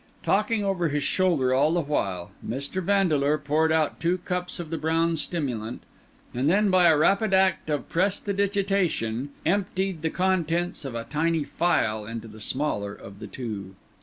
Talking 0.23 0.65
over 0.65 0.87
his 0.89 1.03
shoulder 1.03 1.53
all 1.53 1.73
the 1.73 1.81
while, 1.81 2.31
Mr. 2.43 2.81
Vandeleur 2.81 3.37
poured 3.37 3.71
out 3.71 3.99
two 3.99 4.17
cups 4.17 4.59
of 4.59 4.71
the 4.71 4.77
brown 4.79 5.15
stimulant, 5.15 5.83
and 6.33 6.49
then, 6.49 6.71
by 6.71 6.85
a 6.87 6.97
rapid 6.97 7.35
act 7.35 7.69
of 7.69 7.87
prestidigitation, 7.87 9.29
emptied 9.45 10.01
the 10.01 10.09
contents 10.09 10.85
of 10.85 10.95
a 10.95 11.03
tiny 11.03 11.43
phial 11.43 12.07
into 12.07 12.27
the 12.27 12.41
smaller 12.41 12.95
of 12.95 13.19
the 13.19 13.27
two. 13.27 13.75